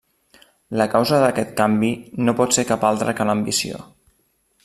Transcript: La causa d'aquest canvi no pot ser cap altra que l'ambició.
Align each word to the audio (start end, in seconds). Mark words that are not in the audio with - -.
La 0.79 0.87
causa 0.93 1.19
d'aquest 1.23 1.53
canvi 1.59 1.91
no 2.25 2.35
pot 2.41 2.57
ser 2.57 2.65
cap 2.73 2.89
altra 2.91 3.17
que 3.19 3.31
l'ambició. 3.31 3.85